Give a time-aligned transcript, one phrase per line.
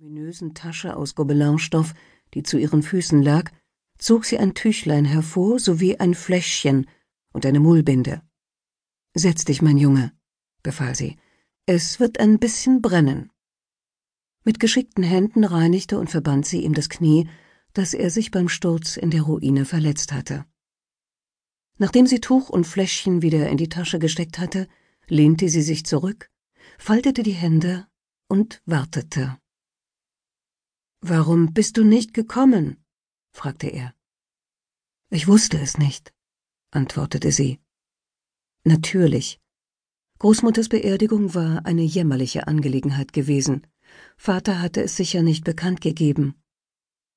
[0.00, 1.92] minösen Tasche aus Gobelinstoff,
[2.32, 3.50] die zu ihren Füßen lag,
[3.98, 6.86] zog sie ein Tüchlein hervor sowie ein Fläschchen
[7.34, 8.22] und eine Mullbinde.
[9.12, 10.12] Setz dich, mein Junge,
[10.62, 11.18] befahl sie.
[11.66, 13.30] Es wird ein bisschen brennen.
[14.42, 17.28] Mit geschickten Händen reinigte und verband sie ihm das Knie,
[17.74, 20.46] das er sich beim Sturz in der Ruine verletzt hatte.
[21.76, 24.66] Nachdem sie Tuch und Fläschchen wieder in die Tasche gesteckt hatte,
[25.08, 26.30] lehnte sie sich zurück,
[26.78, 27.86] faltete die Hände
[28.28, 29.39] und wartete.
[31.02, 32.76] Warum bist du nicht gekommen?
[33.32, 33.94] fragte er.
[35.08, 36.12] Ich wusste es nicht,
[36.70, 37.58] antwortete sie.
[38.64, 39.40] Natürlich.
[40.18, 43.66] Großmutters Beerdigung war eine jämmerliche Angelegenheit gewesen.
[44.18, 46.34] Vater hatte es sicher nicht bekannt gegeben.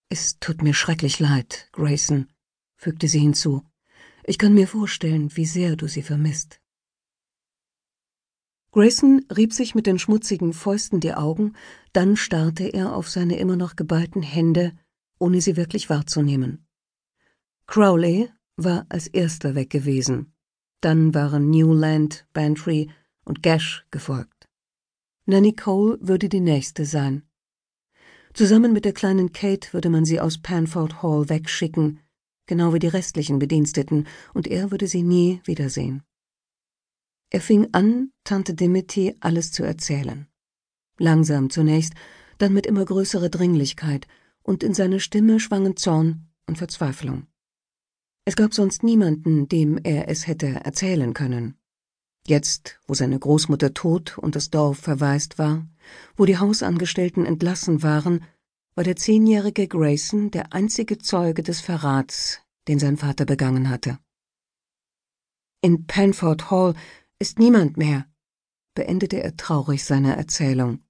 [0.07, 2.31] Es tut mir schrecklich leid, Grayson,
[2.77, 3.63] fügte sie hinzu.
[4.23, 6.61] Ich kann mir vorstellen, wie sehr du sie vermisst.
[8.73, 11.53] Grayson rieb sich mit den schmutzigen Fäusten die Augen,
[11.93, 14.73] dann starrte er auf seine immer noch geballten Hände,
[15.19, 16.65] ohne sie wirklich wahrzunehmen.
[17.67, 20.33] Crowley war als erster weg gewesen.
[20.81, 22.89] Dann waren Newland, Bantry
[23.25, 24.49] und Gash gefolgt.
[25.27, 27.21] Nanny Cole würde die nächste sein.
[28.33, 31.99] Zusammen mit der kleinen Kate würde man sie aus Panford Hall wegschicken,
[32.47, 36.01] genau wie die restlichen Bediensteten, und er würde sie nie wiedersehen.
[37.33, 40.27] Er fing an, Tante Dimity alles zu erzählen.
[40.99, 41.93] Langsam zunächst,
[42.37, 44.07] dann mit immer größerer Dringlichkeit,
[44.43, 47.25] und in seiner Stimme schwangen Zorn und Verzweiflung.
[48.25, 51.57] Es gab sonst niemanden, dem er es hätte erzählen können.
[52.27, 55.67] Jetzt, wo seine Großmutter tot und das Dorf verwaist war,
[56.15, 58.23] wo die Hausangestellten entlassen waren,
[58.75, 63.97] war der zehnjährige Grayson der einzige Zeuge des Verrats, den sein Vater begangen hatte.
[65.61, 66.75] In Panford Hall
[67.23, 68.05] ist niemand mehr,
[68.75, 70.83] beendete er traurig seine Erzählung.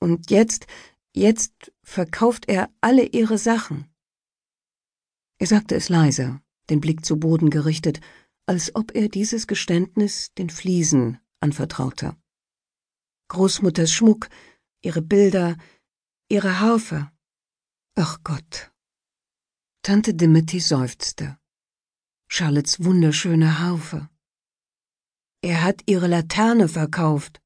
[0.00, 0.66] Und jetzt,
[1.14, 3.84] jetzt verkauft er alle ihre Sachen.
[5.38, 8.00] Er sagte es leise, den Blick zu Boden gerichtet,
[8.46, 12.16] als ob er dieses Geständnis den Fliesen anvertraute.
[13.28, 14.30] Großmutters Schmuck,
[14.80, 15.58] ihre Bilder,
[16.30, 17.12] ihre Harfe.
[17.94, 18.72] Ach Gott.
[19.82, 21.38] Tante Dimity seufzte.
[22.26, 24.08] Charlottes wunderschöne Harfe.
[25.44, 27.42] Er hat ihre Laterne verkauft.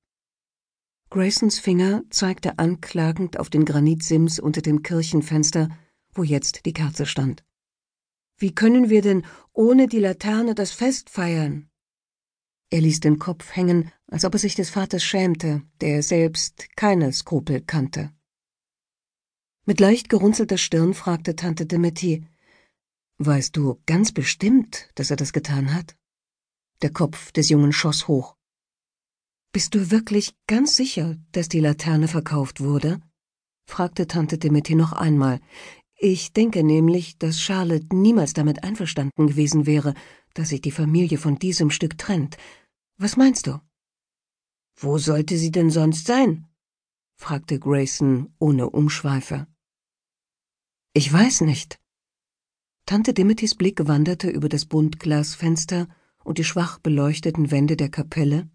[1.08, 5.70] Graysons Finger zeigte anklagend auf den Granitsims unter dem Kirchenfenster,
[6.12, 7.42] wo jetzt die Kerze stand.
[8.36, 9.24] Wie können wir denn
[9.54, 11.70] ohne die Laterne das Fest feiern?
[12.68, 17.14] Er ließ den Kopf hängen, als ob er sich des Vaters schämte, der selbst keine
[17.14, 18.12] Skrupel kannte.
[19.64, 22.26] Mit leicht gerunzelter Stirn fragte Tante Demetti,
[23.18, 25.95] Weißt du ganz bestimmt, dass er das getan hat?
[26.82, 28.36] Der Kopf des Jungen schoss hoch.
[29.52, 33.00] Bist du wirklich ganz sicher, dass die Laterne verkauft wurde?
[33.66, 35.40] fragte Tante Dimity noch einmal.
[35.98, 39.94] Ich denke nämlich, dass Charlotte niemals damit einverstanden gewesen wäre,
[40.34, 42.36] dass sich die Familie von diesem Stück trennt.
[42.98, 43.58] Was meinst du?
[44.78, 46.46] Wo sollte sie denn sonst sein?
[47.14, 49.46] fragte Grayson ohne Umschweife.
[50.92, 51.78] Ich weiß nicht.
[52.84, 55.88] Tante Dimitys Blick wanderte über das Buntglasfenster
[56.26, 58.50] und die schwach beleuchteten Wände der Kapelle,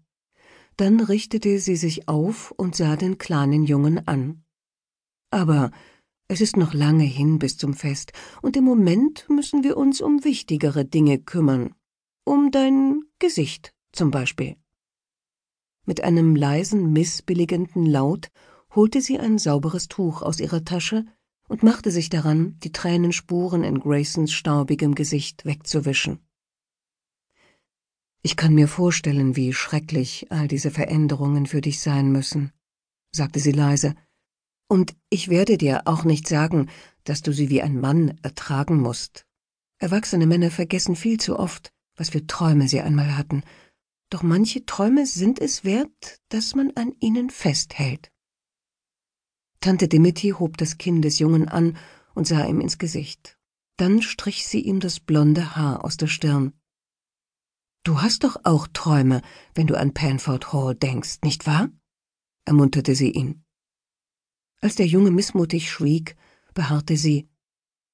[0.76, 4.44] dann richtete sie sich auf und sah den kleinen Jungen an.
[5.30, 5.70] Aber
[6.28, 8.12] es ist noch lange hin bis zum Fest,
[8.42, 11.74] und im Moment müssen wir uns um wichtigere Dinge kümmern.
[12.24, 14.56] Um dein Gesicht zum Beispiel.
[15.84, 18.28] Mit einem leisen, missbilligenden Laut
[18.74, 21.04] holte sie ein sauberes Tuch aus ihrer Tasche
[21.48, 26.20] und machte sich daran, die Tränenspuren in Graysons staubigem Gesicht wegzuwischen.
[28.22, 32.52] Ich kann mir vorstellen, wie schrecklich all diese Veränderungen für dich sein müssen,
[33.12, 33.94] sagte sie leise,
[34.68, 36.70] und ich werde dir auch nicht sagen,
[37.04, 39.26] dass du sie wie ein Mann ertragen musst.
[39.78, 43.42] Erwachsene Männer vergessen viel zu oft, was für Träume sie einmal hatten,
[44.08, 48.12] doch manche Träume sind es wert, dass man an ihnen festhält.
[49.60, 51.76] Tante Dimity hob das Kinn des Jungen an
[52.14, 53.38] und sah ihm ins Gesicht.
[53.76, 56.52] Dann strich sie ihm das blonde Haar aus der Stirn.
[57.84, 59.22] Du hast doch auch Träume,
[59.54, 61.68] wenn du an Panford Hall denkst, nicht wahr?
[62.44, 63.44] ermunterte sie ihn.
[64.60, 66.16] Als der Junge missmutig schwieg,
[66.54, 67.28] beharrte sie.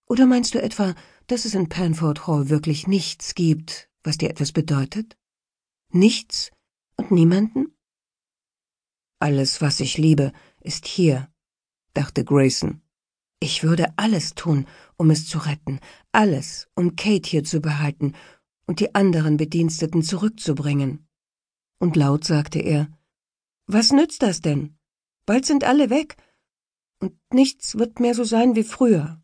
[0.07, 0.95] Oder meinst du etwa,
[1.27, 5.17] dass es in Panford Hall wirklich nichts gibt, was dir etwas bedeutet?
[5.91, 6.51] Nichts
[6.97, 7.75] und niemanden?
[9.21, 11.33] Alles, was ich liebe, ist hier,
[11.95, 12.83] dachte Grayson.
[13.41, 15.81] Ich würde alles tun, um es zu retten,
[16.13, 18.15] alles, um Kate hier zu behalten
[18.69, 21.09] und die anderen Bediensteten zurückzubringen.
[21.81, 22.89] Und laut sagte er,
[23.67, 24.79] Was nützt das denn?
[25.27, 26.17] Bald sind alle weg.
[27.01, 29.23] und nichts wird mehr so sein wie früher.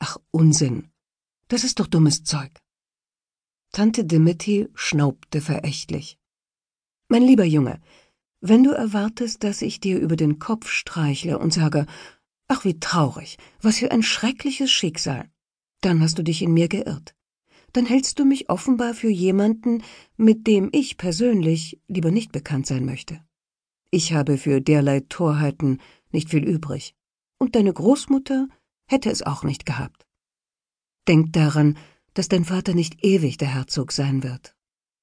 [0.00, 0.90] Ach, Unsinn.
[1.48, 2.52] Das ist doch dummes Zeug.
[3.72, 6.18] Tante Dimity schnaubte verächtlich.
[7.08, 7.80] Mein lieber Junge,
[8.40, 11.86] wenn du erwartest, dass ich dir über den Kopf streichle und sage,
[12.48, 15.30] ach wie traurig, was für ein schreckliches Schicksal,
[15.82, 17.14] dann hast du dich in mir geirrt.
[17.76, 19.82] Dann hältst du mich offenbar für jemanden,
[20.16, 23.22] mit dem ich persönlich lieber nicht bekannt sein möchte.
[23.90, 26.94] Ich habe für derlei Torheiten nicht viel übrig.
[27.38, 28.48] Und deine Großmutter
[28.88, 30.06] hätte es auch nicht gehabt.
[31.06, 31.76] Denk daran,
[32.14, 34.56] dass dein Vater nicht ewig der Herzog sein wird.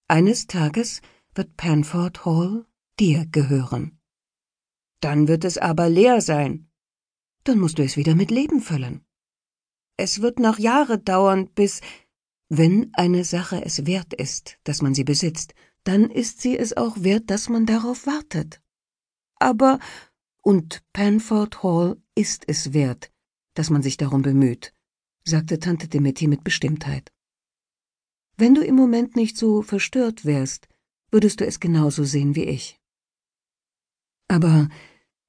[0.08, 1.04] Eines Tages
[1.36, 2.66] wird Panford Hall
[3.00, 4.00] dir gehören.
[5.00, 6.72] Dann wird es aber leer sein.
[7.44, 9.06] Dann musst du es wieder mit Leben füllen.
[9.96, 11.82] Es wird noch Jahre dauern, bis
[12.58, 15.54] wenn eine Sache es wert ist, dass man sie besitzt,
[15.84, 18.62] dann ist sie es auch wert, dass man darauf wartet.
[19.36, 19.80] Aber
[20.42, 23.12] und Panford Hall ist es wert,
[23.56, 24.74] dass man sich darum bemüht,
[25.24, 27.12] sagte Tante Dimity mit Bestimmtheit.
[28.38, 30.68] Wenn du im Moment nicht so verstört wärst,
[31.12, 32.80] würdest du es genauso sehen wie ich.
[34.28, 34.70] Aber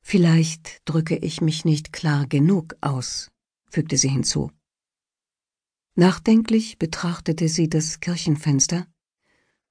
[0.00, 3.30] vielleicht drücke ich mich nicht klar genug aus,
[3.70, 4.50] fügte sie hinzu.
[5.96, 8.86] Nachdenklich betrachtete sie das Kirchenfenster,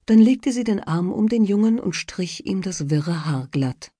[0.06, 3.92] dann legte sie den Arm um den Jungen und strich ihm das wirre Haar glatt.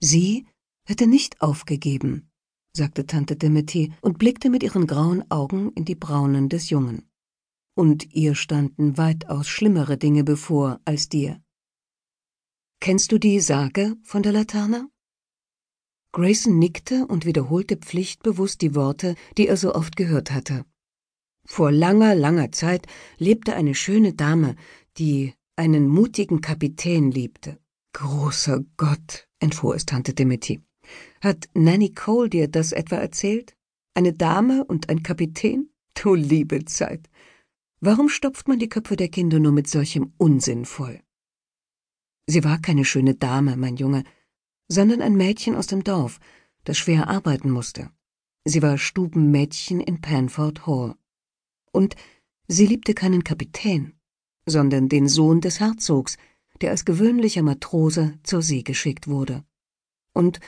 [0.00, 0.46] Sie
[0.84, 2.30] hätte nicht aufgegeben,
[2.74, 7.08] sagte Tante Dimity und blickte mit ihren grauen Augen in die braunen des Jungen.
[7.74, 11.42] Und ihr standen weitaus schlimmere Dinge bevor als dir.
[12.80, 14.88] Kennst du die Sage von der Laterne?
[16.12, 20.64] Grayson nickte und wiederholte pflichtbewusst die Worte, die er so oft gehört hatte.
[21.46, 22.86] Vor langer, langer Zeit
[23.18, 24.56] lebte eine schöne Dame,
[24.98, 27.58] die einen mutigen Kapitän liebte.
[27.92, 30.62] Großer Gott, entfuhr es Tante Dimity.
[31.20, 33.56] Hat Nanny Cole dir das etwa erzählt?
[33.94, 35.70] Eine Dame und ein Kapitän?
[35.94, 37.08] Du liebe Zeit.
[37.80, 41.00] Warum stopft man die Köpfe der Kinder nur mit solchem Unsinn voll?
[42.26, 44.02] Sie war keine schöne Dame, mein Junge,
[44.68, 46.18] sondern ein Mädchen aus dem Dorf,
[46.64, 47.90] das schwer arbeiten musste.
[48.44, 50.96] Sie war Stubenmädchen in Panford Hall.
[51.74, 51.96] Und
[52.46, 53.94] sie liebte keinen Kapitän,
[54.46, 56.16] sondern den Sohn des Herzogs,
[56.60, 59.44] der als gewöhnlicher Matrose zur See geschickt wurde.
[60.14, 60.38] Und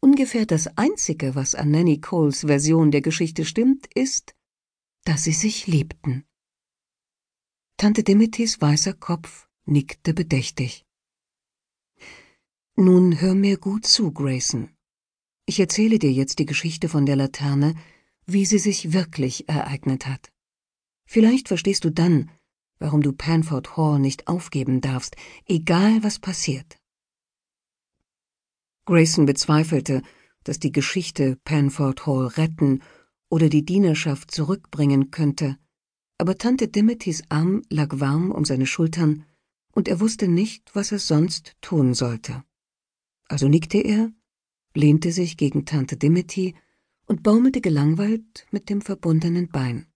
[0.00, 4.36] ungefähr das Einzige, was an Nanny Coles Version der Geschichte stimmt, ist,
[5.04, 6.24] dass sie sich liebten.
[7.76, 10.84] Tante Dimitys weißer Kopf nickte bedächtig.
[12.76, 14.70] Nun hör mir gut zu, Grayson.
[15.44, 17.74] Ich erzähle dir jetzt die Geschichte von der Laterne,
[18.26, 20.30] wie sie sich wirklich ereignet hat.
[21.10, 22.30] Vielleicht verstehst du dann,
[22.78, 25.16] warum du Panford Hall nicht aufgeben darfst,
[25.46, 26.78] egal was passiert.
[28.84, 30.02] Grayson bezweifelte,
[30.44, 32.82] dass die Geschichte Panford Hall retten
[33.30, 35.56] oder die Dienerschaft zurückbringen könnte,
[36.18, 39.24] aber Tante Dimitys Arm lag warm um seine Schultern,
[39.72, 42.44] und er wusste nicht, was er sonst tun sollte.
[43.28, 44.12] Also nickte er,
[44.74, 46.54] lehnte sich gegen Tante Dimity
[47.06, 49.87] und baumelte gelangweilt mit dem verbundenen Bein.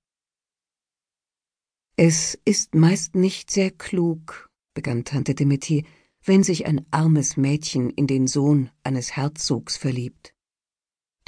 [1.97, 5.85] Es ist meist nicht sehr klug, begann Tante Dimity,
[6.25, 10.35] wenn sich ein armes Mädchen in den Sohn eines Herzogs verliebt.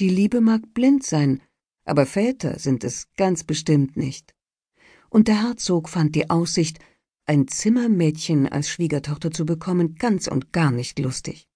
[0.01, 1.43] Die Liebe mag blind sein,
[1.85, 4.35] aber Väter sind es ganz bestimmt nicht.
[5.11, 6.79] Und der Herzog fand die Aussicht,
[7.27, 11.47] ein Zimmermädchen als Schwiegertochter zu bekommen, ganz und gar nicht lustig.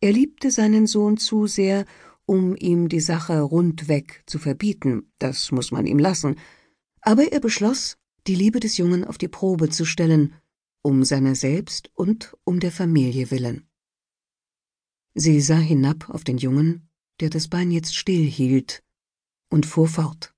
[0.00, 1.84] Er liebte seinen Sohn zu sehr,
[2.24, 6.36] um ihm die Sache rundweg zu verbieten, das muss man ihm lassen,
[7.00, 10.34] aber er beschloss, die Liebe des Jungen auf die Probe zu stellen,
[10.82, 13.68] um seiner selbst und um der Familie willen.
[15.14, 16.88] Sie sah hinab auf den Jungen,
[17.20, 18.84] der das Bein jetzt still hielt,
[19.48, 20.34] und fuhr fort.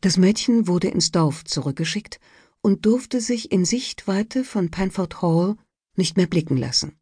[0.00, 2.20] Das Mädchen wurde ins Dorf zurückgeschickt
[2.62, 5.56] und durfte sich in Sichtweite von Panford Hall
[5.96, 6.98] nicht mehr blicken lassen.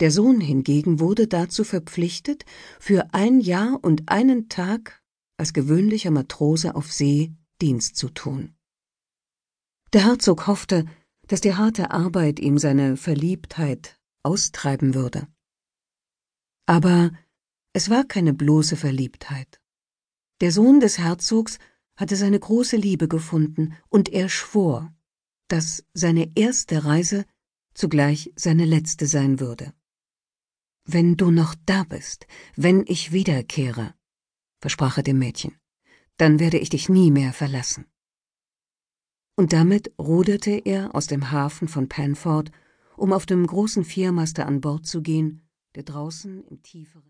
[0.00, 2.44] Der Sohn hingegen wurde dazu verpflichtet,
[2.80, 5.02] für ein Jahr und einen Tag
[5.36, 8.54] als gewöhnlicher Matrose auf See Dienst zu tun.
[9.92, 10.84] Der Herzog hoffte,
[11.28, 15.28] dass die harte Arbeit ihm seine Verliebtheit austreiben würde.
[16.66, 17.12] Aber
[17.72, 19.60] es war keine bloße Verliebtheit.
[20.40, 21.58] Der Sohn des Herzogs
[21.96, 24.92] hatte seine große Liebe gefunden, und er schwor,
[25.48, 27.24] dass seine erste Reise
[27.74, 29.72] zugleich seine letzte sein würde.
[30.84, 32.26] Wenn du noch da bist,
[32.56, 33.94] wenn ich wiederkehre,
[34.60, 35.54] versprach er dem Mädchen,
[36.22, 37.84] dann werde ich dich nie mehr verlassen.
[39.34, 42.52] Und damit ruderte er aus dem Hafen von Panford,
[42.96, 47.00] um auf dem großen Viermaster an Bord zu gehen der draußen im tieferen